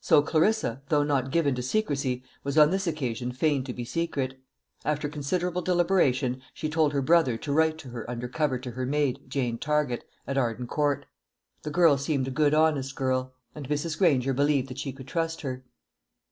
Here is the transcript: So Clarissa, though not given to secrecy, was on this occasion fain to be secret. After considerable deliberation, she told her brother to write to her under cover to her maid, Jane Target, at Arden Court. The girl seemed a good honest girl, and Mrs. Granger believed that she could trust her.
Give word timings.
So 0.00 0.22
Clarissa, 0.22 0.82
though 0.88 1.04
not 1.04 1.30
given 1.30 1.54
to 1.54 1.62
secrecy, 1.62 2.24
was 2.42 2.58
on 2.58 2.72
this 2.72 2.88
occasion 2.88 3.30
fain 3.30 3.62
to 3.62 3.72
be 3.72 3.84
secret. 3.84 4.36
After 4.84 5.08
considerable 5.08 5.62
deliberation, 5.62 6.42
she 6.52 6.68
told 6.68 6.92
her 6.92 7.00
brother 7.00 7.36
to 7.38 7.52
write 7.52 7.78
to 7.78 7.90
her 7.90 8.10
under 8.10 8.26
cover 8.26 8.58
to 8.58 8.72
her 8.72 8.84
maid, 8.84 9.20
Jane 9.28 9.56
Target, 9.56 10.02
at 10.26 10.36
Arden 10.36 10.66
Court. 10.66 11.06
The 11.62 11.70
girl 11.70 11.96
seemed 11.96 12.26
a 12.26 12.32
good 12.32 12.54
honest 12.54 12.96
girl, 12.96 13.34
and 13.54 13.68
Mrs. 13.68 13.96
Granger 13.96 14.32
believed 14.34 14.66
that 14.66 14.78
she 14.78 14.92
could 14.92 15.06
trust 15.06 15.42
her. 15.42 15.62